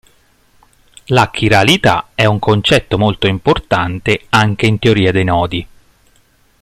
La 1.09 1.29
chiralità 1.29 2.07
è 2.15 2.25
un 2.25 2.39
concetto 2.39 2.97
molto 2.97 3.27
importante 3.27 4.25
anche 4.29 4.65
in 4.65 4.79
teoria 4.79 5.11
dei 5.11 5.23
nodi. 5.23 5.67